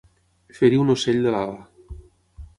[0.59, 1.95] Ferir un ocell de l'ala.